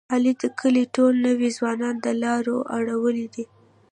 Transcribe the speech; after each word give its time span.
علي 0.13 0.33
د 0.41 0.43
کلي 0.59 0.83
ټول 0.95 1.13
نوی 1.27 1.49
ځوانان 1.57 1.95
د 2.05 2.07
لارې 2.23 2.55
اړولي 2.77 3.27
دي. 3.33 3.45